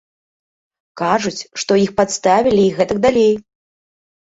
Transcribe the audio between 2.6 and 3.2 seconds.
і гэтак